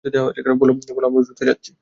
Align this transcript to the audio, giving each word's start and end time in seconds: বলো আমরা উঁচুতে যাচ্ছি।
বলো 0.93 1.05
আমরা 1.07 1.21
উঁচুতে 1.21 1.43
যাচ্ছি। 1.45 1.71